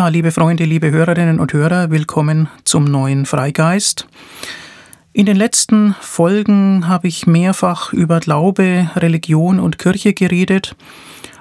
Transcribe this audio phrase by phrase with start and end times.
[0.00, 4.06] Ja, liebe Freunde, liebe Hörerinnen und Hörer, willkommen zum neuen Freigeist.
[5.12, 10.74] In den letzten Folgen habe ich mehrfach über Glaube, Religion und Kirche geredet.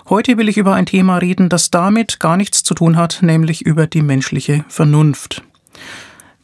[0.10, 3.66] Heute will ich über ein Thema reden, das damit gar nichts zu tun hat, nämlich
[3.66, 5.42] über die menschliche Vernunft.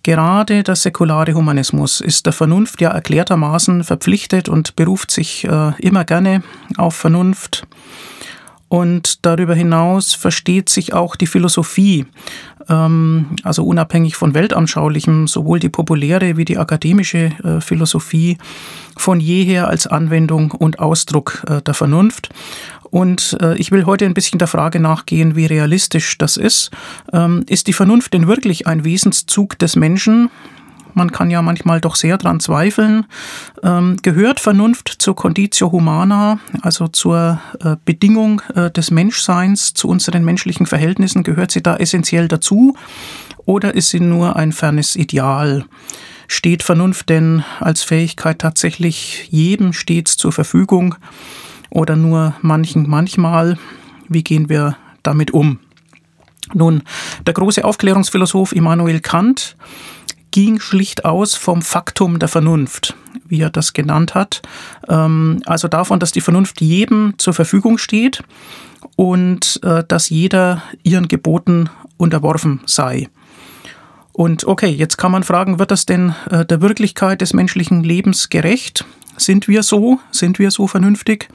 [0.04, 6.06] Gerade der säkulare Humanismus ist der Vernunft ja erklärtermaßen verpflichtet und beruft sich äh, immer
[6.06, 6.44] gerne
[6.78, 7.68] auf Vernunft.
[8.68, 12.06] Und darüber hinaus versteht sich auch die Philosophie,
[12.68, 18.38] ähm, also unabhängig von Weltanschaulichem, sowohl die populäre wie die akademische äh, Philosophie
[18.98, 22.30] von jeher als Anwendung und Ausdruck äh, der Vernunft.
[22.90, 26.72] Und äh, ich will heute ein bisschen der Frage nachgehen, wie realistisch das ist.
[27.14, 30.30] Ähm, ist die Vernunft denn wirklich ein Wesenszug des Menschen?
[30.96, 33.06] Man kann ja manchmal doch sehr dran zweifeln.
[33.62, 40.26] Ähm, gehört Vernunft zur Conditio Humana, also zur äh, Bedingung äh, des Menschseins, zu unseren
[40.26, 41.24] menschlichen Verhältnissen?
[41.24, 42.76] Gehört sie da essentiell dazu?
[43.46, 45.66] Oder ist sie nur ein fernes Ideal?
[46.28, 50.96] Steht Vernunft denn als Fähigkeit tatsächlich jedem stets zur Verfügung?
[51.76, 53.58] oder nur manchen manchmal?
[54.08, 55.60] Wie gehen wir damit um?
[56.54, 56.84] Nun,
[57.26, 59.58] der große Aufklärungsphilosoph Immanuel Kant
[60.36, 62.94] ging schlicht aus vom Faktum der Vernunft,
[63.26, 64.42] wie er das genannt hat.
[64.90, 68.22] Ähm, also davon, dass die Vernunft jedem zur Verfügung steht
[68.98, 73.08] und äh, dass jeder ihren Geboten unterworfen sei.
[74.12, 78.28] Und okay, jetzt kann man fragen, wird das denn äh, der Wirklichkeit des menschlichen Lebens
[78.28, 78.84] gerecht?
[79.16, 80.02] Sind wir so?
[80.12, 81.30] Sind wir so vernünftig?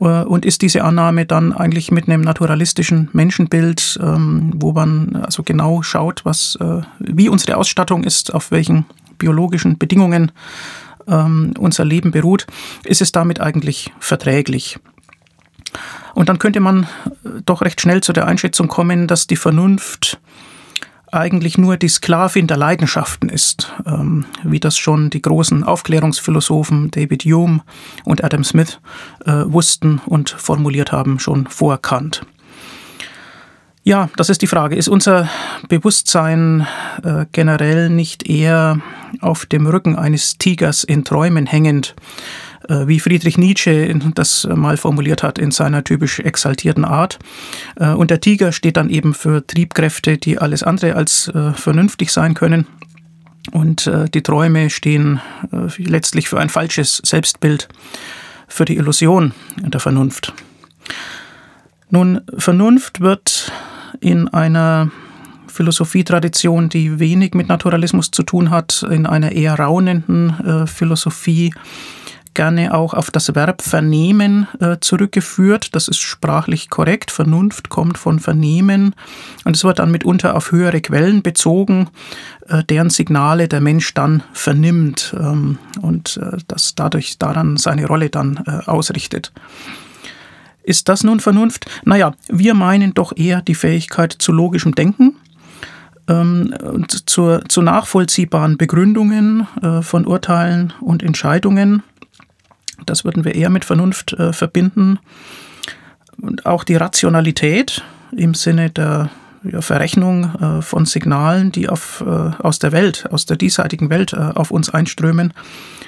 [0.00, 5.42] Äh, und ist diese Annahme dann eigentlich mit einem naturalistischen Menschenbild, ähm, wo man also
[5.42, 8.86] genau schaut, was, äh, wie unsere Ausstattung ist, auf welchen
[9.18, 10.32] biologischen Bedingungen
[11.06, 12.46] ähm, unser Leben beruht,
[12.84, 14.78] ist es damit eigentlich verträglich?
[16.14, 16.84] Und dann könnte man
[17.24, 20.18] äh, doch recht schnell zu der Einschätzung kommen, dass die Vernunft
[21.12, 27.24] eigentlich nur die Sklavin der Leidenschaften ist, ähm, wie das schon die großen Aufklärungsphilosophen David
[27.24, 27.62] Hume
[28.04, 28.80] und Adam Smith
[29.24, 32.22] äh, wussten und formuliert haben, schon vor Kant.
[33.84, 34.74] Ja, das ist die Frage.
[34.74, 35.28] Ist unser
[35.68, 36.66] Bewusstsein
[37.04, 38.80] äh, generell nicht eher
[39.20, 41.94] auf dem Rücken eines Tigers in Träumen hängend?
[42.68, 47.18] Äh, wie Friedrich Nietzsche das mal formuliert hat in seiner typisch exaltierten Art.
[47.76, 52.12] Äh, und der Tiger steht dann eben für Triebkräfte, die alles andere als äh, vernünftig
[52.12, 52.66] sein können.
[53.52, 55.20] Und die Träume stehen
[55.78, 57.68] letztlich für ein falsches Selbstbild,
[58.48, 60.32] für die Illusion der Vernunft.
[61.88, 63.52] Nun, Vernunft wird
[64.00, 64.90] in einer
[65.46, 71.54] Philosophietradition, die wenig mit Naturalismus zu tun hat, in einer eher raunenden äh, Philosophie
[72.36, 75.74] gerne auch auf das Verb vernehmen äh, zurückgeführt.
[75.74, 77.10] Das ist sprachlich korrekt.
[77.10, 78.94] Vernunft kommt von vernehmen
[79.44, 81.88] und es wird dann mitunter auf höhere Quellen bezogen,
[82.46, 88.10] äh, deren Signale der Mensch dann vernimmt ähm, und äh, das dadurch daran seine Rolle
[88.10, 89.32] dann äh, ausrichtet.
[90.62, 91.66] Ist das nun Vernunft?
[91.84, 95.16] Naja, wir meinen doch eher die Fähigkeit zu logischem Denken
[96.08, 96.54] ähm,
[97.06, 101.82] zur, zu nachvollziehbaren Begründungen äh, von Urteilen und Entscheidungen
[102.86, 104.98] das würden wir eher mit Vernunft äh, verbinden.
[106.20, 107.82] Und auch die Rationalität
[108.12, 109.10] im Sinne der
[109.50, 114.12] ja, Verrechnung äh, von Signalen, die auf, äh, aus der Welt, aus der diesseitigen Welt
[114.12, 115.32] äh, auf uns einströmen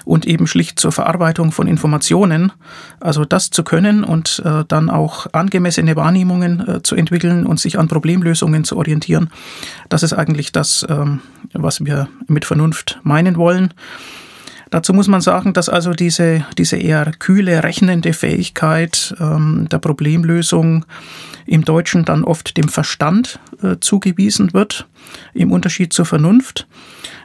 [0.05, 2.53] und eben schlicht zur Verarbeitung von Informationen.
[3.01, 7.79] Also das zu können und äh, dann auch angemessene Wahrnehmungen äh, zu entwickeln und sich
[7.79, 9.31] an Problemlösungen zu orientieren.
[9.89, 11.21] Das ist eigentlich das, ähm,
[11.53, 13.75] was wir mit Vernunft meinen wollen.
[14.71, 20.85] Dazu muss man sagen, dass also diese, diese eher kühle, rechnende Fähigkeit ähm, der Problemlösung
[21.47, 24.87] im Deutschen dann oft dem Verstand äh, zugewiesen wird,
[25.33, 26.67] im Unterschied zur Vernunft.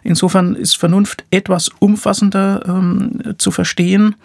[0.04, 4.16] Insofern ist Vernunft etwas umfassender ähm, zu verstehen,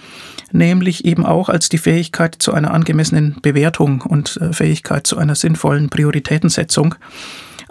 [0.52, 5.34] nämlich eben auch als die Fähigkeit zu einer angemessenen Bewertung und äh, Fähigkeit zu einer
[5.34, 6.94] sinnvollen Prioritätensetzung.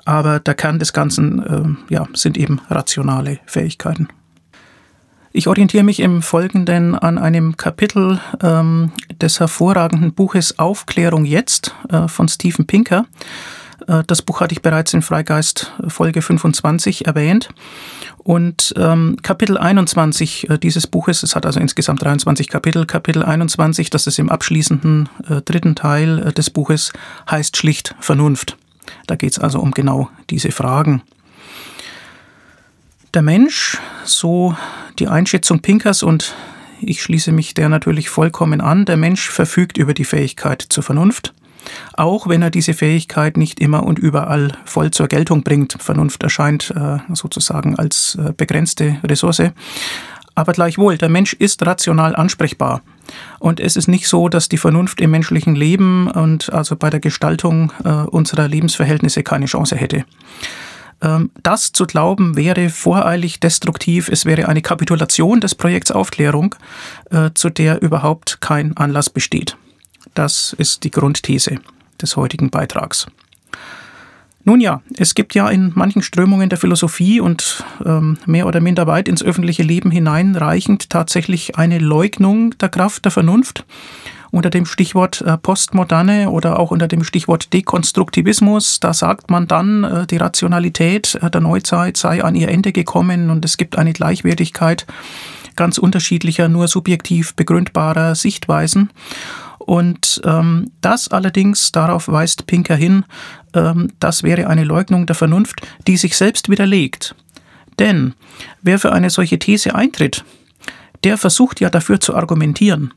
[0.04, 4.08] Aber der Kern des Ganzen äh, ja, sind eben rationale Fähigkeiten.
[5.38, 8.92] Ich orientiere mich im Folgenden an einem Kapitel ähm,
[9.22, 13.06] des hervorragenden Buches Aufklärung jetzt äh, von Steven Pinker.
[13.88, 17.50] Äh, das Buch hatte ich bereits in Freigeist äh, Folge 25 erwähnt.
[18.18, 23.92] Und ähm, Kapitel 21 äh, dieses Buches, es hat also insgesamt 23 Kapitel, Kapitel 21,
[23.92, 26.94] das ist im abschließenden äh, dritten Teil äh, des Buches,
[27.30, 28.58] heißt schlicht Vernunft.
[29.06, 31.04] Da geht es also um genau diese Fragen.
[33.14, 34.56] Der Mensch, so
[35.00, 36.36] die Einschätzung Pinkers und
[36.82, 41.34] ich schließe mich der natürlich vollkommen an, der Mensch verfügt über die Fähigkeit zur Vernunft.
[41.96, 45.78] auch wenn er diese Fähigkeit nicht immer und überall voll zur Geltung bringt.
[45.80, 49.52] Vernunft erscheint äh, sozusagen als äh, begrenzte Ressource.
[50.36, 52.82] Aber gleichwohl, der Mensch ist rational ansprechbar.
[53.40, 57.00] Und es ist nicht so, dass die Vernunft im menschlichen Leben und also bei der
[57.00, 60.06] Gestaltung äh, unserer Lebensverhältnisse keine Chance hätte.
[61.02, 64.10] Ähm, das zu glauben wäre voreilig destruktiv.
[64.10, 66.56] Es wäre eine Kapitulation des Projekts Aufklärung,
[67.12, 69.58] äh, zu der überhaupt kein Anlass besteht.
[70.14, 71.60] Das ist die Grundthese
[72.02, 73.08] des heutigen Beitrags.
[74.44, 78.88] Nun ja, es gibt ja in manchen Strömungen der Philosophie und ähm, mehr oder minder
[78.88, 83.66] weit ins öffentliche Leben hineinreichend tatsächlich eine Leugnung der Kraft der Vernunft
[84.32, 88.80] unter dem Stichwort äh, Postmoderne oder auch unter dem Stichwort Dekonstruktivismus.
[88.80, 93.30] Da sagt man dann, äh, die Rationalität äh, der Neuzeit sei an ihr Ende gekommen
[93.30, 94.86] und es gibt eine Gleichwertigkeit
[95.56, 98.92] ganz unterschiedlicher, nur subjektiv begründbarer Sichtweisen.
[99.60, 103.04] Und ähm, das allerdings, darauf weist Pinker hin,
[103.54, 107.16] ähm, das wäre eine Leugnung der Vernunft, die sich selbst widerlegt.
[107.78, 108.14] Denn
[108.62, 110.24] wer für eine solche These eintritt,
[111.04, 112.94] der versucht ja dafür zu argumentieren.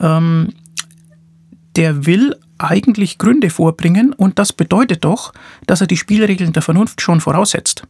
[0.00, 0.52] Ähm,
[1.80, 5.32] der will eigentlich Gründe vorbringen und das bedeutet doch,
[5.66, 7.84] dass er die Spielregeln der Vernunft schon voraussetzt.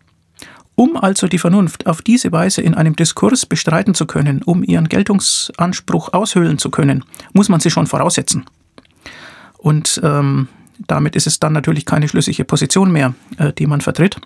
[0.76, 4.88] Um also die Vernunft auf diese Weise in einem Diskurs bestreiten zu können, um ihren
[4.88, 8.46] Geltungsanspruch aushöhlen zu können, muss man sie schon voraussetzen.
[9.58, 10.46] Und ähm,
[10.86, 14.20] damit ist es dann natürlich keine schlüssige Position mehr, äh, die man vertritt.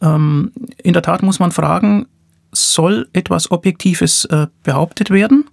[0.00, 2.06] Ähm, in der Tat muss man fragen,
[2.52, 5.44] soll etwas Objektives äh, behauptet werden?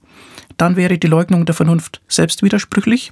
[0.57, 3.11] Dann wäre die Leugnung der Vernunft selbst widersprüchlich.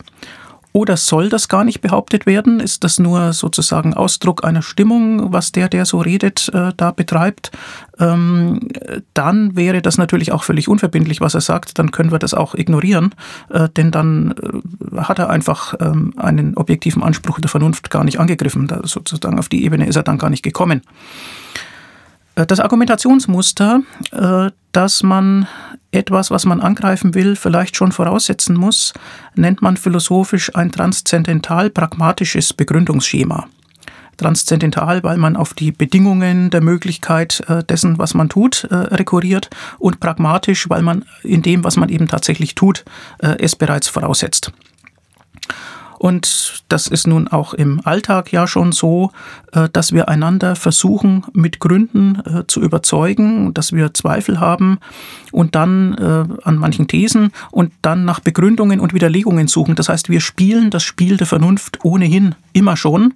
[0.78, 2.60] Oder soll das gar nicht behauptet werden?
[2.60, 7.52] Ist das nur sozusagen Ausdruck einer Stimmung, was der, der so redet, äh, da betreibt?
[7.98, 8.60] Ähm,
[9.16, 11.80] dann wäre das natürlich auch völlig unverbindlich, was er sagt.
[11.80, 13.16] Dann können wir das auch ignorieren,
[13.50, 14.36] äh, denn dann
[14.94, 18.68] äh, hat er einfach ähm, einen objektiven Anspruch der Vernunft gar nicht angegriffen.
[18.68, 20.82] Da sozusagen auf die Ebene ist er dann gar nicht gekommen.
[22.38, 23.82] Äh, das Argumentationsmuster,
[24.12, 25.48] äh, dass man
[25.92, 28.94] etwas, was man angreifen will, vielleicht schon voraussetzen muss,
[29.36, 33.48] nennt man philosophisch ein transzendental-pragmatisches Begründungsschema.
[34.18, 40.00] Transzendental, weil man auf die Bedingungen der Möglichkeit äh, dessen, was man tut, rekurriert und
[40.00, 42.84] pragmatisch, weil man in dem, was man eben tatsächlich tut,
[43.20, 44.52] es bereits voraussetzt.
[45.98, 49.12] Und das ist nun auch im Alltag ja schon so,
[49.52, 54.80] äh, dass wir einander versuchen mit Gründen äh, zu überzeugen, dass wir Zweifel haben
[55.32, 59.76] und dann äh, an manchen Thesen und dann nach Begründungen und Widerlegungen suchen.
[59.76, 63.14] Das heißt, wir spielen das Spiel der Vernunft ohnehin immer schon.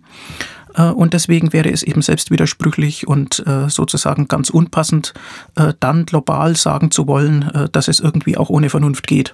[0.75, 5.13] Äh, und deswegen wäre es eben selbst widersprüchlich und äh, sozusagen ganz unpassend,
[5.55, 9.33] äh, dann global sagen zu wollen, dass es irgendwie auch ohne Vernunft geht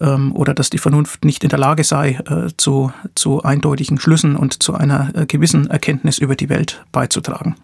[0.00, 2.18] ähm, oder dass die Vernunft nicht in der Lage sei,
[2.56, 7.56] zu, zu eindeutigen Schlüssen und zu einer gewissen Erkenntnis über die Welt beizutragen.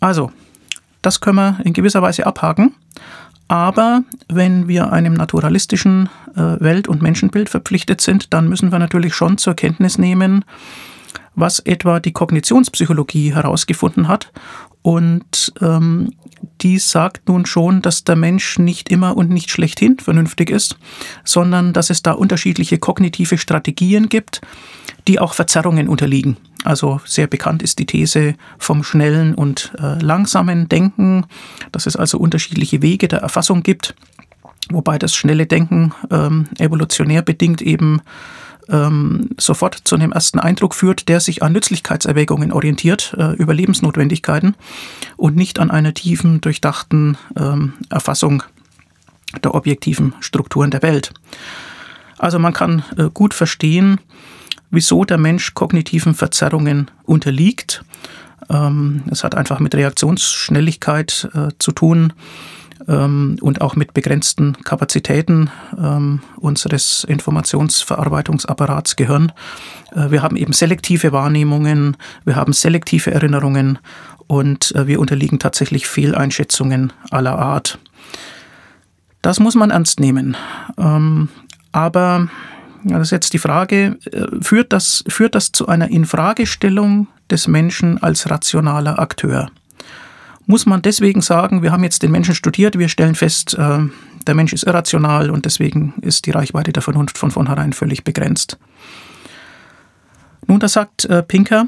[0.00, 0.30] Also,
[1.02, 2.74] das können wir in gewisser Weise abhaken.
[3.48, 9.38] Aber wenn wir einem naturalistischen Welt- und Menschenbild verpflichtet sind, dann müssen wir natürlich schon
[9.38, 10.44] zur Kenntnis nehmen,
[11.38, 14.32] was etwa die Kognitionspsychologie herausgefunden hat.
[14.82, 16.12] Und ähm,
[16.60, 20.78] die sagt nun schon, dass der Mensch nicht immer und nicht schlechthin vernünftig ist,
[21.24, 24.40] sondern dass es da unterschiedliche kognitive Strategien gibt,
[25.06, 26.36] die auch Verzerrungen unterliegen.
[26.64, 31.26] Also sehr bekannt ist die These vom schnellen und äh, langsamen Denken,
[31.72, 33.94] dass es also unterschiedliche Wege der Erfassung gibt,
[34.70, 38.00] wobei das schnelle Denken ähm, evolutionär bedingt eben
[38.68, 44.54] ähm, sofort zu einem ersten Eindruck führt, der sich an Nützlichkeitserwägungen orientiert, äh, Überlebensnotwendigkeiten
[45.16, 48.42] und nicht an einer tiefen, durchdachten ähm, Erfassung
[49.42, 51.12] der objektiven Strukturen der Welt.
[52.18, 54.00] Also man kann äh, gut verstehen,
[54.70, 57.84] wieso der Mensch kognitiven Verzerrungen unterliegt.
[58.50, 62.12] Ähm, es hat einfach mit Reaktionsschnelligkeit äh, zu tun
[62.86, 69.32] und auch mit begrenzten Kapazitäten ähm, unseres Informationsverarbeitungsapparats Gehirn.
[69.92, 73.78] Äh, wir haben eben selektive Wahrnehmungen, wir haben selektive Erinnerungen
[74.26, 77.78] und äh, wir unterliegen tatsächlich Fehleinschätzungen aller Art.
[79.22, 80.36] Das muss man ernst nehmen.
[80.78, 81.28] Ähm,
[81.72, 82.28] aber
[82.84, 88.02] das ist jetzt die Frage, äh, führt das, führt das zu einer Infragestellung des Menschen
[88.02, 89.50] als rationaler Akteur?
[90.50, 93.80] Muss man deswegen sagen, wir haben jetzt den Menschen studiert, wir stellen fest, äh,
[94.26, 98.58] der Mensch ist irrational und deswegen ist die Reichweite der Vernunft von vornherein völlig begrenzt.
[100.46, 101.66] Nun, da sagt äh, Pinker,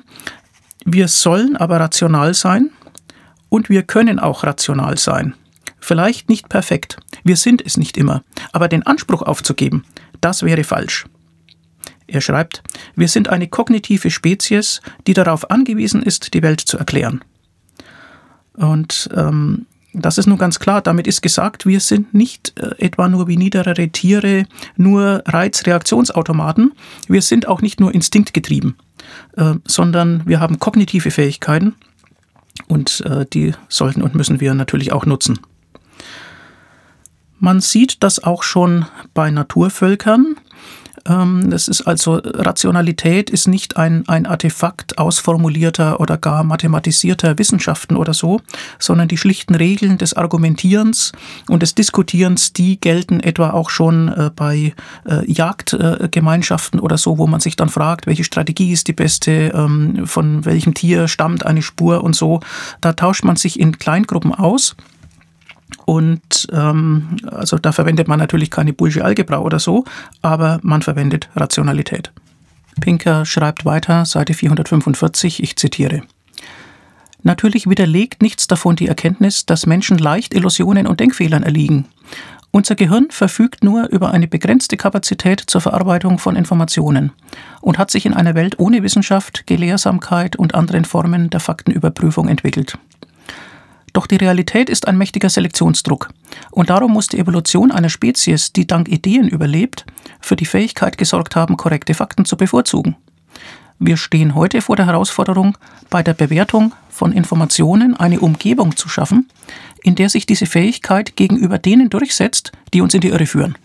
[0.86, 2.70] wir sollen aber rational sein
[3.50, 5.34] und wir können auch rational sein.
[5.78, 9.84] Vielleicht nicht perfekt, wir sind es nicht immer, aber den Anspruch aufzugeben,
[10.22, 11.04] das wäre falsch.
[12.06, 12.62] Er schreibt,
[12.96, 17.22] wir sind eine kognitive Spezies, die darauf angewiesen ist, die Welt zu erklären.
[18.60, 20.82] Und ähm, das ist nun ganz klar.
[20.82, 24.44] Damit ist gesagt, wir sind nicht äh, etwa nur wie niedere Tiere,
[24.76, 26.72] nur Reizreaktionsautomaten.
[27.08, 28.76] Wir sind auch nicht nur instinktgetrieben,
[29.36, 31.74] äh, sondern wir haben kognitive Fähigkeiten
[32.68, 35.40] und äh, die sollten und müssen wir natürlich auch nutzen.
[37.38, 40.36] Man sieht das auch schon bei Naturvölkern.
[41.08, 47.96] Ähm, das ist also, Rationalität ist nicht ein, ein Artefakt ausformulierter oder gar mathematisierter Wissenschaften
[47.96, 48.40] oder so,
[48.78, 51.12] sondern die schlichten Regeln des Argumentierens
[51.48, 54.74] und des Diskutierens, die gelten etwa auch schon äh, bei
[55.08, 60.06] äh, Jagdgemeinschaften oder so, wo man sich dann fragt, welche Strategie ist die beste, ähm,
[60.06, 62.40] von welchem Tier stammt eine Spur und so.
[62.80, 64.76] Da tauscht man sich in Kleingruppen aus
[65.86, 69.84] und ähm, also da verwendet man natürlich keine Bullsche Algebra oder so,
[70.22, 72.12] aber man verwendet Rationalität.
[72.80, 76.02] Pinker schreibt weiter, Seite 445, ich zitiere.
[77.22, 81.86] Natürlich widerlegt nichts davon die Erkenntnis, dass Menschen leicht Illusionen und Denkfehlern erliegen.
[82.52, 87.12] Unser Gehirn verfügt nur über eine begrenzte Kapazität zur Verarbeitung von Informationen
[87.60, 92.76] und hat sich in einer Welt ohne Wissenschaft, Gelehrsamkeit und anderen Formen der Faktenüberprüfung entwickelt.
[93.92, 96.10] Doch die Realität ist ein mächtiger Selektionsdruck.
[96.50, 99.84] Und darum muss die Evolution einer Spezies, die dank Ideen überlebt,
[100.20, 102.96] für die Fähigkeit gesorgt haben, korrekte Fakten zu bevorzugen.
[103.78, 105.56] Wir stehen heute vor der Herausforderung,
[105.88, 109.28] bei der Bewertung von Informationen eine Umgebung zu schaffen,
[109.82, 113.56] in der sich diese Fähigkeit gegenüber denen durchsetzt, die uns in die Irre führen.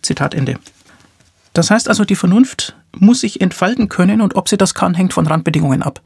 [0.00, 0.58] Zitat Ende.
[1.52, 5.12] Das heißt also, die Vernunft muss sich entfalten können und ob sie das kann, hängt
[5.12, 6.00] von Randbedingungen ab.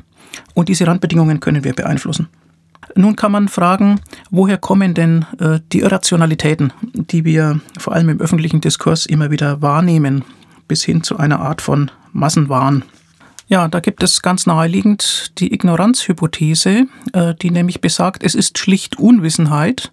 [0.54, 2.28] Und diese Randbedingungen können wir beeinflussen.
[2.94, 4.00] Nun kann man fragen,
[4.30, 9.62] woher kommen denn äh, die Irrationalitäten, die wir vor allem im öffentlichen Diskurs immer wieder
[9.62, 10.24] wahrnehmen,
[10.68, 12.84] bis hin zu einer Art von Massenwahn.
[13.48, 18.98] Ja, da gibt es ganz naheliegend die Ignoranzhypothese, äh, die nämlich besagt, es ist schlicht
[18.98, 19.92] Unwissenheit,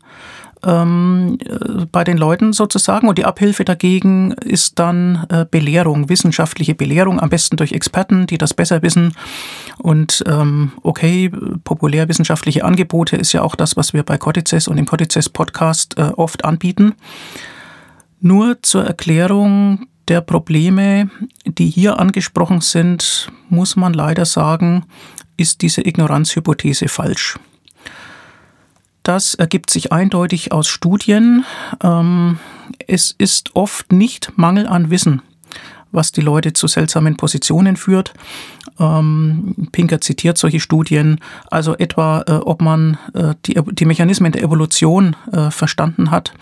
[0.63, 3.07] ähm, äh, bei den Leuten sozusagen.
[3.07, 8.37] Und die Abhilfe dagegen ist dann äh, Belehrung, wissenschaftliche Belehrung, am besten durch Experten, die
[8.37, 9.13] das besser wissen.
[9.77, 11.29] Und ähm, okay,
[11.63, 16.11] populärwissenschaftliche Angebote ist ja auch das, was wir bei Cortices und im Cortices Podcast äh,
[16.15, 16.93] oft anbieten.
[18.19, 21.09] Nur zur Erklärung der Probleme,
[21.45, 24.85] die hier angesprochen sind, muss man leider sagen,
[25.37, 27.39] ist diese Ignoranzhypothese falsch.
[29.03, 31.45] Das ergibt sich eindeutig aus Studien.
[31.83, 32.37] Ähm,
[32.87, 35.21] es ist oft nicht Mangel an Wissen,
[35.91, 38.13] was die Leute zu seltsamen Positionen führt.
[38.79, 45.15] Ähm, Pinker zitiert solche Studien, also etwa, äh, ob man äh, die, Mechanismen der Evolution
[45.31, 46.33] äh, verstanden hat,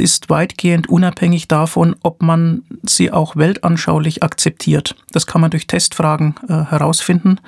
[0.00, 4.96] ist weitgehend unabhängig davon, ob man sie auch weltanschaulich akzeptiert.
[5.12, 7.38] Das kann man durch Testfragen herausfinden.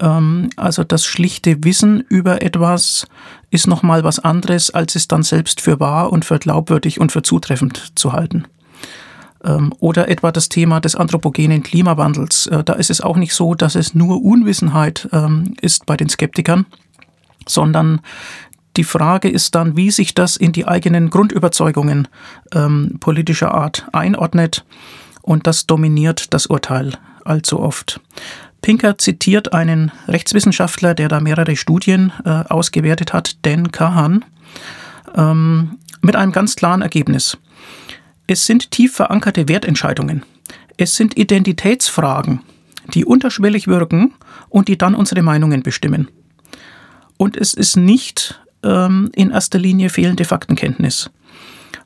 [0.00, 3.06] Ähm, also das schlichte Wissen über etwas
[3.50, 7.22] ist nochmal was anderes, als es dann selbst für wahr und für glaubwürdig und für
[7.22, 8.44] zutreffend zu halten.
[9.44, 12.46] Ähm, oder etwa das Thema des anthropogenen Klimawandels.
[12.48, 16.08] Äh, da ist es auch nicht so, dass es nur Unwissenheit ähm, ist bei den
[16.08, 16.66] Skeptikern,
[17.46, 18.00] sondern
[18.78, 22.08] die Frage ist dann, wie sich das in die eigenen Grundüberzeugungen
[23.00, 24.64] politischer Art einordnet.
[25.20, 28.00] Und das dominiert das Urteil allzu oft.
[28.62, 34.24] Pinker zitiert einen Rechtswissenschaftler, der da mehrere Studien äh, ausgewertet hat, Dan Kahan,
[35.14, 37.36] ähm, mit einem ganz klaren Ergebnis.
[38.26, 40.24] Es sind tief verankerte Wertentscheidungen.
[40.76, 42.40] Es sind Identitätsfragen,
[42.94, 44.14] die unterschwellig wirken
[44.48, 46.08] und die dann unsere Meinungen bestimmen.
[47.16, 51.10] Und es ist nicht ähm, in erster Linie fehlende Faktenkenntnis.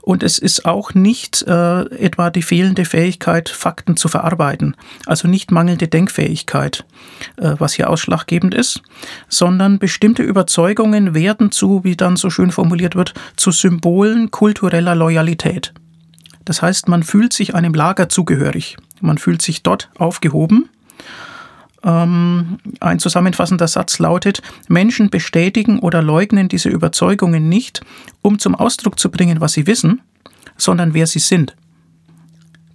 [0.02, 4.76] Und es ist auch nicht äh, etwa die fehlende Fähigkeit, Fakten zu verarbeiten,
[5.06, 6.84] also nicht mangelnde Denkfähigkeit,
[7.36, 8.82] äh, was hier ausschlaggebend ist,
[9.28, 15.72] sondern bestimmte Überzeugungen werden zu, wie dann so schön formuliert wird, zu Symbolen kultureller Loyalität.
[16.44, 20.68] Das heißt, man fühlt sich einem Lager zugehörig, man fühlt sich dort aufgehoben
[21.84, 27.80] ähm, ein zusammenfassender Satz lautet, Menschen bestätigen oder leugnen diese Überzeugungen nicht,
[28.22, 30.00] um zum Ausdruck zu bringen, was sie wissen,
[30.56, 31.54] sondern wer sie sind.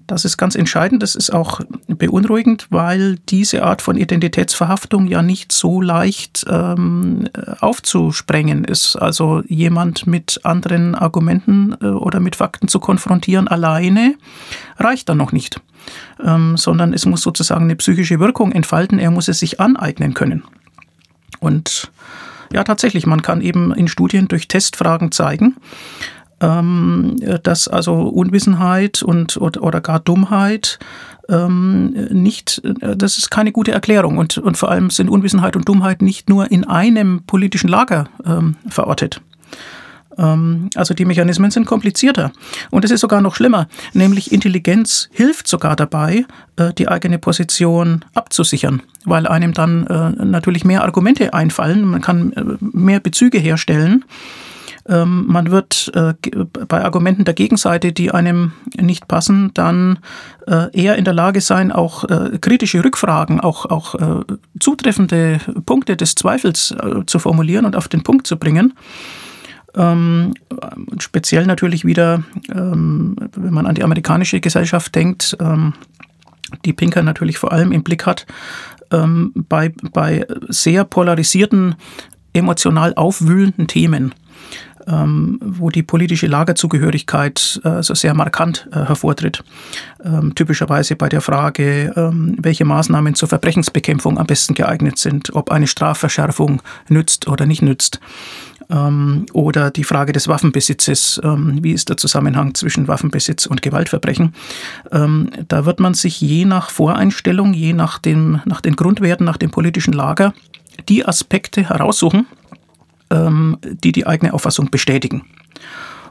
[0.07, 5.51] Das ist ganz entscheidend, das ist auch beunruhigend, weil diese Art von Identitätsverhaftung ja nicht
[5.51, 7.27] so leicht ähm,
[7.59, 8.95] aufzusprengen ist.
[8.95, 14.15] Also jemand mit anderen Argumenten äh, oder mit Fakten zu konfrontieren alleine
[14.77, 15.59] reicht dann noch nicht,
[16.23, 20.43] ähm, sondern es muss sozusagen eine psychische Wirkung entfalten, er muss es sich aneignen können.
[21.41, 21.91] Und
[22.53, 25.55] ja, tatsächlich, man kann eben in Studien durch Testfragen zeigen,
[26.39, 30.77] dass also Unwissenheit und oder, gar Dummheit
[31.29, 36.01] ähm, nicht, das ist keine gute Erklärung und, und vor allem sind Unwissenheit und Dummheit
[36.01, 39.21] nicht nur in einem politischen Lager ähm, verortet.
[40.17, 42.31] Ähm, also die Mechanismen sind komplizierter.
[42.71, 46.25] Und es ist sogar noch schlimmer, nämlich Intelligenz hilft sogar dabei,
[46.57, 52.33] äh, die eigene Position abzusichern, weil einem dann äh, natürlich mehr Argumente einfallen, man kann
[52.33, 54.05] äh, mehr Bezüge herstellen.
[54.87, 59.99] Ähm, man wird bei Argumenten der Gegenseite, die einem nicht passen, dann
[60.71, 62.05] eher in der Lage sein, auch
[62.39, 64.23] kritische Rückfragen, auch, auch
[64.59, 66.73] zutreffende Punkte des Zweifels
[67.05, 68.73] zu formulieren und auf den Punkt zu bringen.
[69.77, 70.33] Ähm,
[70.97, 75.73] speziell natürlich wieder, ähm, wenn man an die amerikanische Gesellschaft denkt, ähm,
[76.65, 78.25] die Pinker natürlich vor allem im Blick hat,
[78.91, 81.75] ähm, bei, bei sehr polarisierten,
[82.33, 84.15] emotional aufwühlenden Themen
[84.87, 89.43] ähm, wo die politische Lagerzugehörigkeit äh, so sehr markant äh, hervortritt.
[90.03, 95.51] Ähm, typischerweise bei der Frage, ähm, welche Maßnahmen zur Verbrechensbekämpfung am besten geeignet sind, ob
[95.51, 97.99] eine Strafverschärfung nützt oder nicht nützt.
[98.69, 104.33] Ähm, oder die Frage des Waffenbesitzes, ähm, wie ist der Zusammenhang zwischen Waffenbesitz und Gewaltverbrechen.
[104.91, 109.37] Ähm, da wird man sich je nach Voreinstellung, je nach, dem, nach den Grundwerten, nach
[109.37, 110.33] dem politischen Lager
[110.89, 112.27] die Aspekte heraussuchen,
[113.09, 115.23] die die eigene Auffassung bestätigen.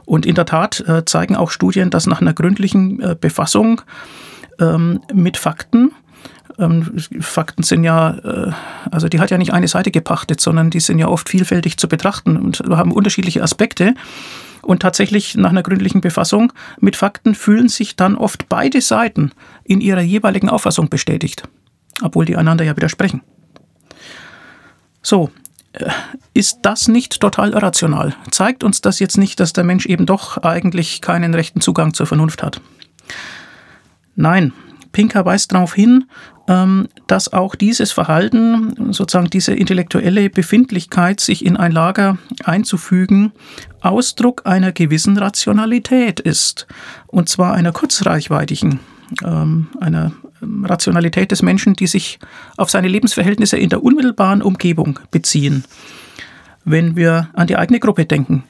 [0.05, 3.81] Und in der Tat äh, zeigen auch Studien, dass nach einer gründlichen äh, Befassung
[5.13, 5.91] mit Fakten
[6.59, 8.51] ähm, Fakten sind ja, äh,
[8.89, 11.87] also die hat ja nicht eine Seite gepachtet, sondern die sind ja oft vielfältig zu
[11.87, 13.93] betrachten und haben unterschiedliche Aspekte.
[14.63, 19.31] Und tatsächlich nach einer gründlichen Befassung mit Fakten fühlen sich dann oft beide Seiten
[19.63, 21.43] in ihrer jeweiligen Auffassung bestätigt,
[22.01, 23.21] obwohl die einander ja widersprechen.
[25.01, 25.29] So,
[26.33, 28.15] ist das nicht total irrational?
[28.31, 32.07] Zeigt uns das jetzt nicht, dass der Mensch eben doch eigentlich keinen rechten Zugang zur
[32.07, 32.61] Vernunft hat?
[34.15, 34.53] Nein,
[34.91, 36.05] Pinker weist darauf hin,
[36.47, 43.31] ähm, dass auch dieses Verhalten, sozusagen diese intellektuelle Befindlichkeit, sich in ein Lager einzufügen,
[43.81, 46.67] Ausdruck einer gewissen Rationalität ist.
[47.07, 48.79] Und zwar einer kurzreichweitigen,
[49.23, 52.19] einer Rationalität des Menschen, die sich
[52.57, 55.63] auf seine Lebensverhältnisse in der unmittelbaren Umgebung beziehen.
[56.65, 58.43] Wenn wir an die eigene Gruppe denken,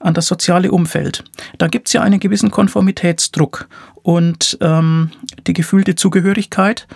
[0.00, 1.24] an das soziale Umfeld.
[1.58, 3.68] Da gibt es ja einen gewissen Konformitätsdruck
[4.02, 5.10] und ähm,
[5.46, 6.86] die gefühlte Zugehörigkeit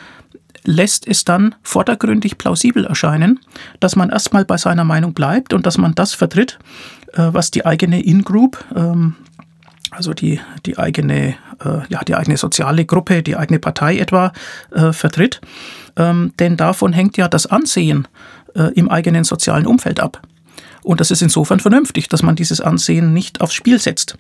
[0.65, 3.41] lässt es dann vordergründig plausibel erscheinen,
[3.81, 6.59] dass man erstmal bei seiner Meinung bleibt und dass man das vertritt,
[7.13, 9.15] äh, was die eigene In-Group, ähm,
[9.97, 14.33] also die, die, eigene, äh, ja, die eigene soziale Gruppe, die eigene Partei etwa
[14.73, 15.41] äh, vertritt.
[15.97, 18.07] Ähm, denn davon hängt ja das Ansehen
[18.75, 20.23] im eigenen sozialen Umfeld ab.
[20.83, 24.17] Und das ist insofern vernünftig, dass man dieses Ansehen nicht aufs Spiel setzt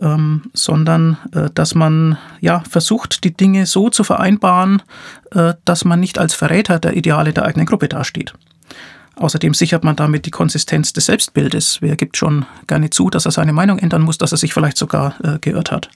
[0.00, 4.82] ähm, sondern äh, dass man ja versucht, die Dinge so zu vereinbaren,
[5.32, 8.32] äh, dass man nicht als Verräter der Ideale der eigenen Gruppe dasteht.
[9.20, 11.82] Außerdem sichert man damit die Konsistenz des Selbstbildes.
[11.82, 14.78] Wer gibt schon gerne zu, dass er seine Meinung ändern muss, dass er sich vielleicht
[14.78, 15.90] sogar äh, geirrt hat?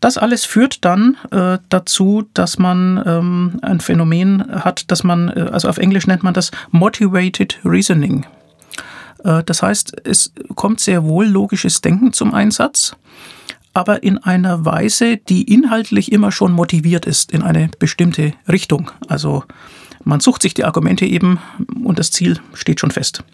[0.00, 5.50] Das alles führt dann äh, dazu, dass man ähm, ein Phänomen hat, dass man, äh,
[5.52, 8.24] also auf Englisch nennt man das Motivated Reasoning.
[9.22, 12.96] Äh, das heißt, es kommt sehr wohl logisches Denken zum Einsatz,
[13.74, 18.90] aber in einer Weise, die inhaltlich immer schon motiviert ist in eine bestimmte Richtung.
[19.06, 19.44] Also
[20.06, 21.40] man sucht sich die Argumente eben
[21.82, 23.24] und das Ziel steht schon fest.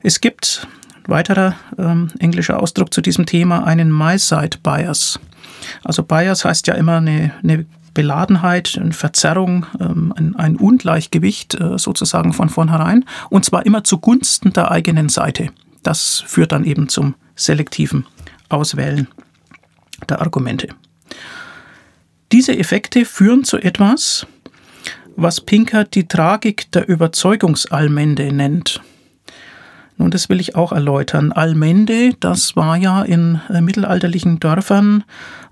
[0.00, 0.68] Es gibt
[1.06, 5.18] weiterer ähm, englischer Ausdruck zu diesem Thema einen My-Side-Bias.
[5.82, 11.78] Also Bias heißt ja immer eine, eine Beladenheit, eine Verzerrung, ähm, ein, ein Ungleichgewicht äh,
[11.78, 15.48] sozusagen von vornherein und zwar immer zugunsten der eigenen Seite.
[15.82, 18.06] Das führt dann eben zum selektiven
[18.48, 19.08] Auswählen
[20.08, 20.68] der Argumente.
[22.30, 24.28] Diese Effekte führen zu etwas,
[25.22, 28.80] was Pinker die Tragik der Überzeugungsallmende nennt.
[29.98, 31.30] Nun, das will ich auch erläutern.
[31.30, 35.04] Allmende, das war ja in äh, mittelalterlichen Dörfern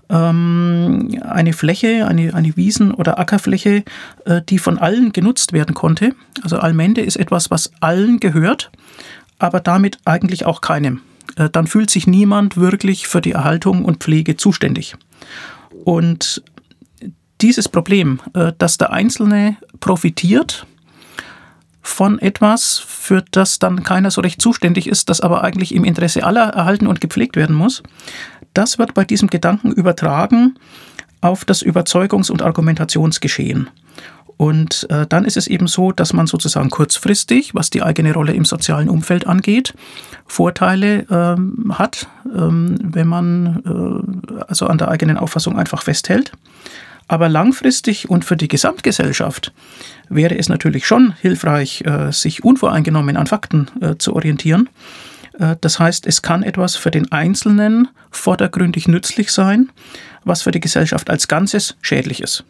[0.09, 3.83] ähm, eine Fläche, eine, eine Wiesen- oder Ackerfläche,
[4.25, 6.15] äh, die von allen genutzt werden konnte.
[6.41, 8.71] Also Allmende ist etwas, was allen gehört,
[9.37, 11.01] aber damit eigentlich auch keinem.
[11.35, 14.95] Äh, dann fühlt sich niemand wirklich für die Erhaltung und Pflege zuständig.
[15.85, 16.41] Und
[17.41, 20.65] dieses Problem, äh, dass der Einzelne profitiert
[21.81, 26.23] von etwas, für das dann keiner so recht zuständig ist, das aber eigentlich im Interesse
[26.23, 27.83] aller erhalten und gepflegt werden muss,
[28.53, 30.55] das wird bei diesem Gedanken übertragen
[31.21, 33.69] auf das Überzeugungs- und Argumentationsgeschehen.
[34.37, 38.31] Und äh, dann ist es eben so, dass man sozusagen kurzfristig, was die eigene Rolle
[38.31, 39.73] im sozialen Umfeld angeht,
[40.25, 46.31] Vorteile ähm, hat, ähm, wenn man äh, also an der eigenen Auffassung einfach festhält.
[47.09, 49.51] Aber langfristig und für die Gesamtgesellschaft
[50.09, 54.69] wäre es natürlich schon hilfreich, äh, sich unvoreingenommen an Fakten äh, zu orientieren.
[55.39, 59.71] Äh, das heißt, es kann etwas für den Einzelnen vordergründig nützlich sein,
[60.23, 62.43] was für die Gesellschaft als Ganzes schädlich ist.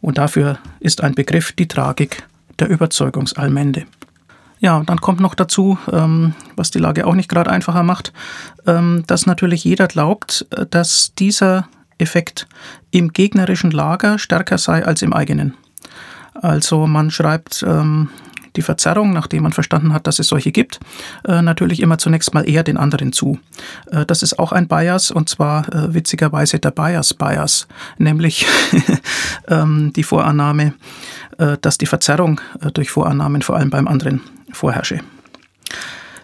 [0.00, 2.22] Und dafür ist ein Begriff die Tragik
[2.58, 3.84] der Überzeugungsallmende.
[4.58, 8.14] Ja, und dann kommt noch dazu, ähm, was die Lage auch nicht gerade einfacher macht,
[8.66, 12.46] ähm, dass natürlich jeder glaubt, dass dieser Effekt
[12.90, 15.54] im gegnerischen Lager stärker sei als im eigenen.
[16.34, 18.10] Also man schreibt ähm,
[18.56, 20.80] die Verzerrung, nachdem man verstanden hat, dass es solche gibt,
[21.26, 23.38] äh, natürlich immer zunächst mal eher den anderen zu.
[23.90, 28.46] Äh, das ist auch ein Bias und zwar äh, witzigerweise der Bias-Bias, nämlich
[29.48, 30.74] ähm, die Vorannahme,
[31.38, 34.20] äh, dass die Verzerrung äh, durch Vorannahmen vor allem beim anderen
[34.52, 35.00] vorherrsche.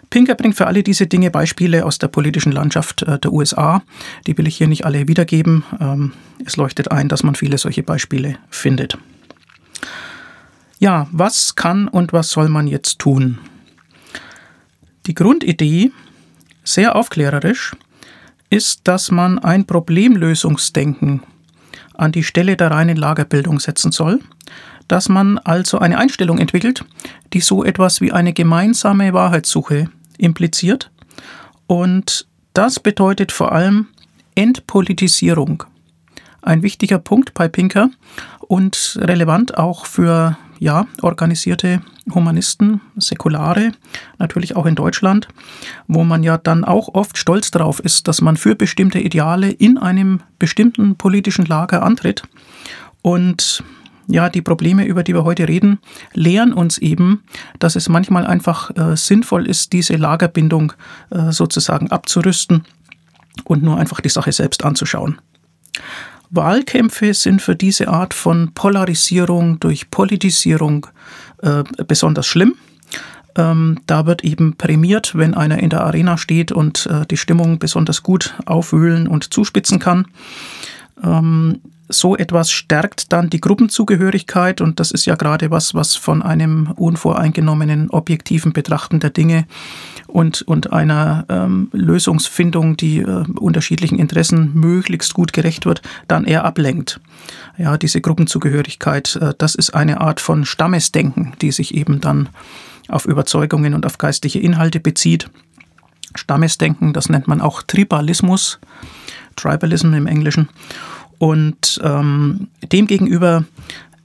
[0.09, 3.81] Pinker bringt für alle diese Dinge Beispiele aus der politischen Landschaft äh, der USA.
[4.27, 5.63] Die will ich hier nicht alle wiedergeben.
[5.79, 6.13] Ähm,
[6.45, 8.97] es leuchtet ein, dass man viele solche Beispiele findet.
[10.79, 13.39] Ja, was kann und was soll man jetzt tun?
[15.05, 15.91] Die Grundidee,
[16.63, 17.75] sehr aufklärerisch,
[18.49, 21.23] ist, dass man ein Problemlösungsdenken
[21.93, 24.19] an die Stelle der reinen Lagerbildung setzen soll,
[24.87, 26.85] dass man also eine Einstellung entwickelt,
[27.33, 30.91] die so etwas wie eine gemeinsame Wahrheitssuche impliziert.
[31.67, 33.87] Und das bedeutet vor allem
[34.35, 35.63] Entpolitisierung.
[36.41, 37.89] Ein wichtiger Punkt bei Pinker
[38.39, 41.81] und relevant auch für ja, organisierte
[42.13, 43.71] Humanisten, Säkulare,
[44.19, 45.27] natürlich auch in Deutschland,
[45.87, 49.77] wo man ja dann auch oft stolz darauf ist, dass man für bestimmte Ideale in
[49.77, 52.23] einem bestimmten politischen Lager antritt.
[53.01, 53.63] Und
[54.07, 55.79] ja, die Probleme, über die wir heute reden,
[56.13, 57.23] lehren uns eben,
[57.59, 60.73] dass es manchmal einfach äh, sinnvoll ist, diese Lagerbindung
[61.09, 62.63] äh, sozusagen abzurüsten
[63.43, 65.19] und nur einfach die Sache selbst anzuschauen.
[66.29, 70.87] Wahlkämpfe sind für diese Art von Polarisierung durch Politisierung
[71.41, 72.55] äh, besonders schlimm.
[73.37, 77.59] Ähm, da wird eben prämiert, wenn einer in der Arena steht und äh, die Stimmung
[77.59, 80.07] besonders gut aufwühlen und zuspitzen kann.
[81.03, 86.21] Ähm, so etwas stärkt dann die Gruppenzugehörigkeit und das ist ja gerade was, was von
[86.21, 89.45] einem unvoreingenommenen, objektiven Betrachten der Dinge
[90.07, 96.45] und, und einer ähm, Lösungsfindung, die äh, unterschiedlichen Interessen möglichst gut gerecht wird, dann eher
[96.45, 96.99] ablenkt.
[97.57, 102.29] Ja, diese Gruppenzugehörigkeit, äh, das ist eine Art von Stammesdenken, die sich eben dann
[102.87, 105.29] auf Überzeugungen und auf geistliche Inhalte bezieht.
[106.15, 108.59] Stammesdenken, das nennt man auch Tribalismus,
[109.35, 110.49] Tribalism im Englischen.
[111.17, 113.45] Und ähm, demgegenüber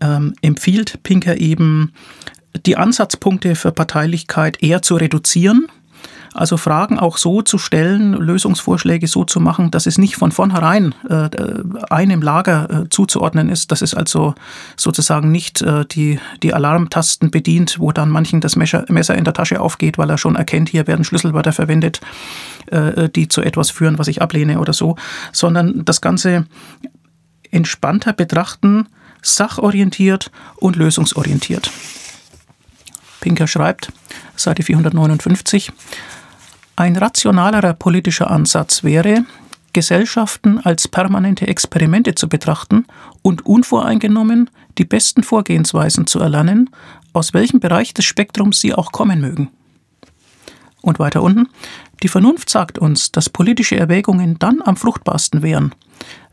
[0.00, 1.92] ähm, empfiehlt Pinker eben,
[2.66, 5.66] die Ansatzpunkte für Parteilichkeit eher zu reduzieren.
[6.32, 10.94] Also Fragen auch so zu stellen, Lösungsvorschläge so zu machen, dass es nicht von vornherein
[11.08, 11.28] äh,
[11.90, 14.34] einem Lager äh, zuzuordnen ist, dass es also
[14.76, 19.34] sozusagen nicht äh, die, die Alarmtasten bedient, wo dann manchen das Messer, Messer in der
[19.34, 22.00] Tasche aufgeht, weil er schon erkennt, hier werden Schlüsselwörter verwendet,
[22.66, 24.94] äh, die zu etwas führen, was ich ablehne oder so,
[25.32, 26.46] sondern das Ganze
[27.50, 28.88] entspannter betrachten,
[29.22, 31.70] sachorientiert und lösungsorientiert.
[33.20, 33.92] Pinker schreibt,
[34.36, 35.72] Seite 459,
[36.76, 39.24] ein rationalerer politischer Ansatz wäre,
[39.72, 42.86] Gesellschaften als permanente Experimente zu betrachten
[43.22, 46.70] und unvoreingenommen die besten Vorgehensweisen zu erlernen,
[47.12, 49.50] aus welchem Bereich des Spektrums sie auch kommen mögen.
[50.82, 51.48] Und weiter unten,
[52.02, 55.74] die Vernunft sagt uns, dass politische Erwägungen dann am fruchtbarsten wären,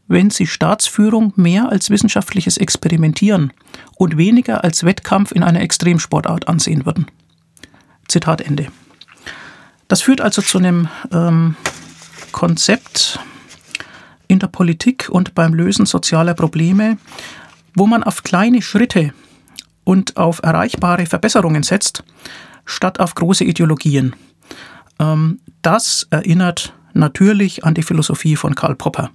[0.07, 3.51] wenn sie Staatsführung mehr als wissenschaftliches Experimentieren
[3.97, 7.07] und weniger als Wettkampf in einer Extremsportart ansehen würden.
[8.07, 8.67] Zitat Ende.
[9.87, 11.55] Das führt also zu einem ähm,
[12.31, 13.19] Konzept
[14.27, 16.97] in der Politik und beim Lösen sozialer Probleme,
[17.75, 19.13] wo man auf kleine Schritte
[19.83, 22.03] und auf erreichbare Verbesserungen setzt,
[22.65, 24.15] statt auf große Ideologien.
[24.99, 29.11] Ähm, das erinnert natürlich an die Philosophie von Karl Popper.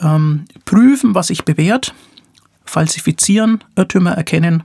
[0.00, 1.94] Ähm, prüfen, was sich bewährt,
[2.64, 4.62] falsifizieren, Irrtümer erkennen,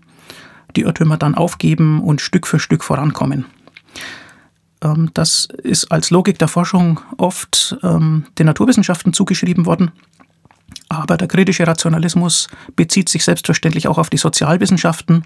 [0.75, 3.45] die Irrtümer dann aufgeben und Stück für Stück vorankommen.
[4.83, 9.91] Ähm, das ist als Logik der Forschung oft ähm, den Naturwissenschaften zugeschrieben worden.
[10.89, 15.25] Aber der kritische Rationalismus bezieht sich selbstverständlich auch auf die Sozialwissenschaften.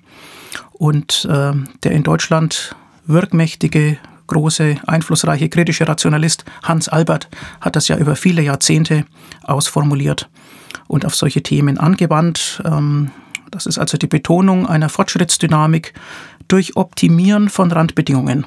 [0.71, 7.27] Und äh, der in Deutschland wirkmächtige, große, einflussreiche kritische Rationalist Hans Albert
[7.61, 9.05] hat das ja über viele Jahrzehnte
[9.43, 10.29] ausformuliert
[10.87, 12.61] und auf solche Themen angewandt.
[12.65, 13.11] Ähm,
[13.49, 15.93] Das ist also die Betonung einer Fortschrittsdynamik
[16.49, 18.45] durch Optimieren von Randbedingungen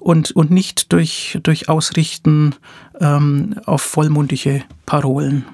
[0.00, 2.54] und, und nicht durch, durch Ausrichten
[3.00, 5.44] ähm, auf vollmundige Parolen.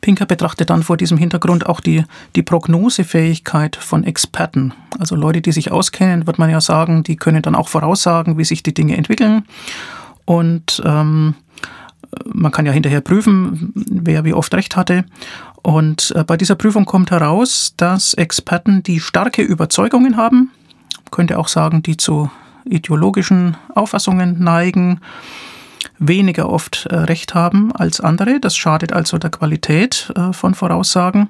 [0.00, 2.04] Pinker betrachtet dann vor diesem Hintergrund auch die,
[2.36, 4.72] die Prognosefähigkeit von Experten.
[4.98, 8.44] Also Leute, die sich auskennen, wird man ja sagen, die können dann auch voraussagen, wie
[8.44, 9.44] sich die Dinge entwickeln.
[10.24, 11.34] Und ähm,
[12.24, 15.04] man kann ja hinterher prüfen, wer wie oft recht hatte.
[15.62, 20.50] Und äh, bei dieser Prüfung kommt heraus, dass Experten, die starke Überzeugungen haben,
[21.10, 22.30] könnte auch sagen, die zu
[22.64, 25.00] ideologischen Auffassungen neigen,
[25.98, 28.40] weniger oft äh, recht haben als andere.
[28.40, 31.28] Das schadet also der Qualität äh, von Voraussagen.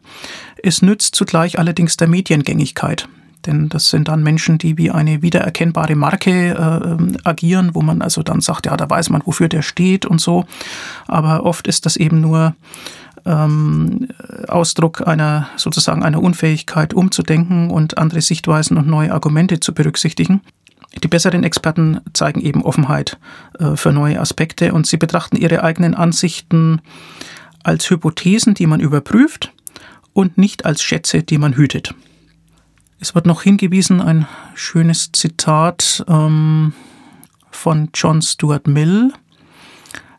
[0.62, 3.08] Es nützt zugleich allerdings der Mediengängigkeit.
[3.46, 8.22] Denn das sind dann Menschen, die wie eine wiedererkennbare Marke äh, agieren, wo man also
[8.22, 10.44] dann sagt, ja, da weiß man, wofür der steht und so.
[11.06, 12.54] Aber oft ist das eben nur
[13.24, 14.08] ähm,
[14.48, 20.40] Ausdruck einer sozusagen einer Unfähigkeit umzudenken und andere Sichtweisen und neue Argumente zu berücksichtigen.
[21.02, 23.18] Die besseren Experten zeigen eben Offenheit
[23.58, 26.80] äh, für neue Aspekte und sie betrachten ihre eigenen Ansichten
[27.62, 29.52] als Hypothesen, die man überprüft
[30.12, 31.94] und nicht als Schätze, die man hütet.
[33.00, 36.72] Es wird noch hingewiesen, ein schönes Zitat ähm,
[37.50, 39.12] von John Stuart Mill,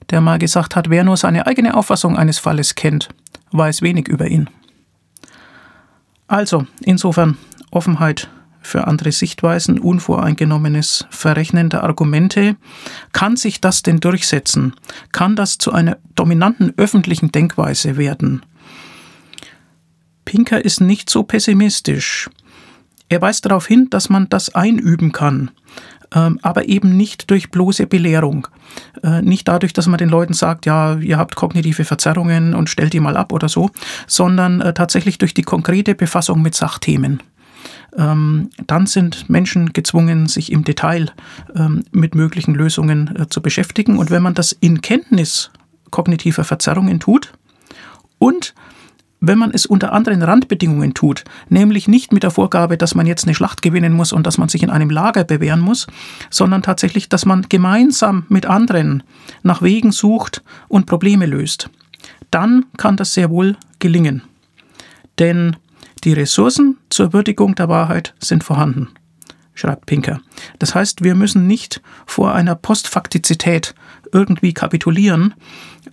[0.09, 3.09] der mal gesagt hat, wer nur seine eigene Auffassung eines Falles kennt,
[3.51, 4.49] weiß wenig über ihn.
[6.27, 7.37] Also, insofern
[7.71, 8.29] Offenheit
[8.61, 12.55] für andere Sichtweisen, unvoreingenommenes Verrechnen der Argumente.
[13.13, 14.73] Kann sich das denn durchsetzen?
[15.11, 18.43] Kann das zu einer dominanten öffentlichen Denkweise werden?
[20.25, 22.29] Pinker ist nicht so pessimistisch.
[23.09, 25.49] Er weist darauf hin, dass man das einüben kann,
[26.13, 28.47] ähm, aber eben nicht durch bloße Belehrung.
[29.03, 32.93] Äh, nicht dadurch, dass man den Leuten sagt, ja, ihr habt kognitive Verzerrungen und stellt
[32.93, 33.71] die mal ab oder so,
[34.05, 37.23] sondern äh, tatsächlich durch die konkrete Befassung mit Sachthemen.
[37.97, 41.11] Ähm, dann sind Menschen gezwungen, sich im Detail
[41.55, 43.97] ähm, mit möglichen Lösungen äh, zu beschäftigen.
[43.97, 45.51] Und wenn man das in Kenntnis
[45.91, 47.31] kognitiver Verzerrungen tut
[48.19, 48.53] und
[49.21, 53.25] wenn man es unter anderen Randbedingungen tut, nämlich nicht mit der Vorgabe, dass man jetzt
[53.25, 55.87] eine Schlacht gewinnen muss und dass man sich in einem Lager bewähren muss,
[56.29, 59.03] sondern tatsächlich, dass man gemeinsam mit anderen
[59.43, 61.69] nach Wegen sucht und Probleme löst,
[62.31, 64.21] dann kann das sehr wohl gelingen.
[65.17, 65.57] Denn
[66.01, 68.89] die Ressourcen zur Würdigung der Wahrheit sind vorhanden,
[69.53, 70.21] schreibt Pinker.
[70.59, 73.75] Das heißt, wir müssen nicht vor einer Postfaktizität
[74.11, 75.33] irgendwie kapitulieren,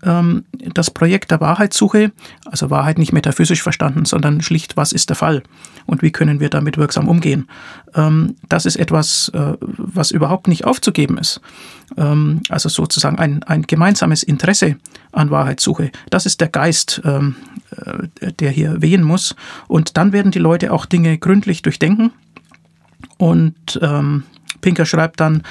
[0.03, 2.13] ähm, das Projekt der Wahrheitssuche,
[2.45, 5.43] also Wahrheit nicht metaphysisch verstanden, sondern schlicht, was ist der Fall
[5.87, 7.49] und wie können wir damit wirksam umgehen.
[7.95, 11.41] Ähm, das ist etwas, äh, was überhaupt nicht aufzugeben ist.
[11.97, 14.77] Ähm, also sozusagen ein, ein gemeinsames Interesse
[15.13, 15.91] an Wahrheitssuche.
[16.11, 17.21] Das ist der Geist, äh,
[18.39, 19.35] der hier wehen muss.
[19.67, 22.13] Und dann werden die Leute auch Dinge gründlich durchdenken.
[23.19, 23.81] Und
[24.61, 25.43] Pinker schreibt dann,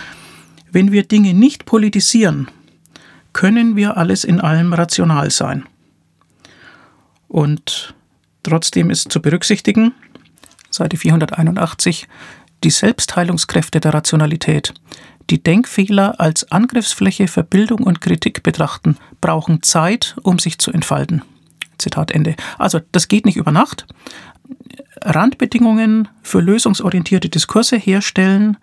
[0.76, 2.50] wenn wir Dinge nicht politisieren,
[3.32, 5.64] können wir alles in allem rational sein.
[7.30, 7.96] Und
[8.44, 9.94] trotzdem ist zu berücksichtigen,
[10.70, 12.10] Seite 481,
[12.66, 14.74] die Selbstheilungskräfte der Rationalität,
[15.30, 21.22] die Denkfehler als Angriffsfläche für Bildung und Kritik betrachten, brauchen Zeit, um sich zu entfalten.
[21.78, 22.36] Zitat Ende.
[22.58, 23.88] Also das geht nicht über Nacht.
[25.02, 28.58] Randbedingungen für lösungsorientierte Diskurse herstellen.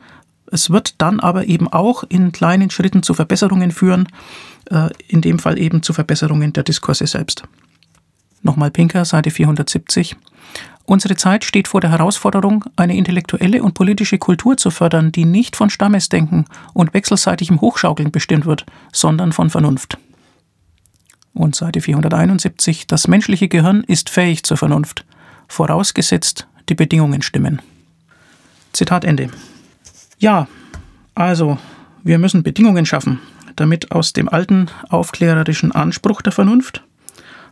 [0.53, 4.07] Es wird dann aber eben auch in kleinen Schritten zu Verbesserungen führen,
[4.71, 7.43] äh, in dem Fall eben zu Verbesserungen der Diskurse selbst.
[8.43, 10.15] Nochmal Pinker, Seite 470.
[10.85, 15.57] Unsere Zeit steht vor der Herausforderung, eine intellektuelle und politische Kultur zu fördern, die nicht
[15.57, 19.97] von Stammesdenken und wechselseitigem Hochschaukeln bestimmt wird, sondern von Vernunft.
[21.33, 22.87] Und Seite 471.
[22.89, 25.07] Das menschliche Gehirn ist fähig zur Vernunft,
[25.49, 27.63] vorausgesetzt die Bedingungen stimmen.
[28.75, 29.31] Zitat Ende.
[30.23, 30.47] Ja,
[31.17, 31.59] also,
[32.05, 33.19] wir müssen Bedingungen schaffen,
[33.57, 36.85] damit aus dem alten aufklärerischen Anspruch der Vernunft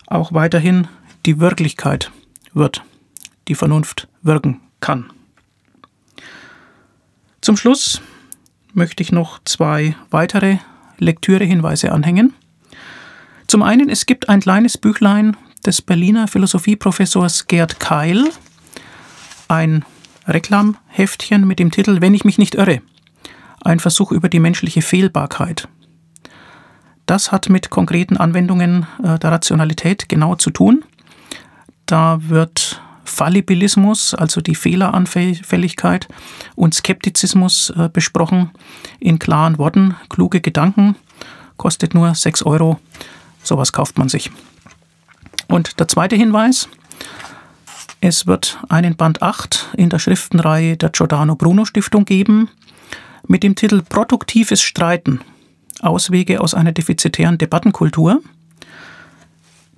[0.06, 0.86] auch weiterhin
[1.26, 2.12] die Wirklichkeit
[2.54, 2.84] wird,
[3.48, 5.12] die Vernunft wirken kann.
[7.40, 8.02] Zum Schluss
[8.72, 10.58] möchte ich noch zwei weitere
[10.98, 12.34] Lektürehinweise anhängen.
[13.48, 18.30] Zum einen, es gibt ein kleines Büchlein des Berliner Philosophieprofessors Gerd Keil,
[19.48, 19.84] ein
[20.26, 22.80] Reklamheftchen mit dem Titel Wenn ich mich nicht irre,
[23.62, 25.68] ein Versuch über die menschliche Fehlbarkeit.
[27.06, 30.84] Das hat mit konkreten Anwendungen äh, der Rationalität genau zu tun.
[31.86, 36.06] Da wird Fallibilismus, also die Fehleranfälligkeit,
[36.54, 38.50] und Skeptizismus äh, besprochen
[39.00, 39.96] in klaren Worten.
[40.08, 40.94] Kluge Gedanken,
[41.56, 42.78] kostet nur 6 Euro.
[43.42, 44.30] Sowas kauft man sich.
[45.48, 46.68] Und der zweite Hinweis,
[48.02, 52.48] Es wird einen Band 8 in der Schriftenreihe der Giordano Bruno Stiftung geben
[53.28, 55.20] mit dem Titel Produktives Streiten.
[55.82, 58.22] Auswege aus einer defizitären Debattenkultur.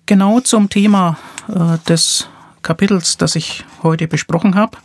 [0.06, 2.28] Genau zum Thema äh, des
[2.62, 4.78] Kapitels, das ich heute besprochen habe.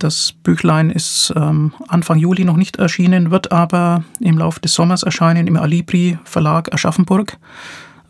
[0.00, 5.04] Das Büchlein ist ähm, Anfang Juli noch nicht erschienen, wird aber im Laufe des Sommers
[5.04, 7.36] erscheinen im Alibri Verlag Aschaffenburg,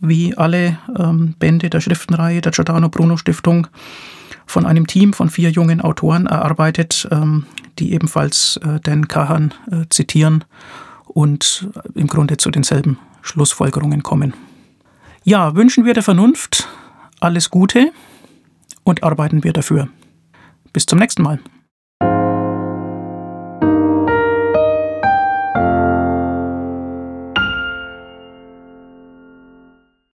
[0.00, 3.66] wie alle ähm, Bände der Schriftenreihe der Giordano Bruno Stiftung
[4.50, 7.46] von einem Team von vier jungen Autoren erarbeitet, ähm,
[7.78, 10.44] die ebenfalls äh, Dan Kahan äh, zitieren
[11.06, 14.34] und im Grunde zu denselben Schlussfolgerungen kommen.
[15.24, 16.68] Ja, wünschen wir der Vernunft
[17.20, 17.92] alles Gute
[18.84, 19.88] und arbeiten wir dafür.
[20.72, 21.40] Bis zum nächsten Mal.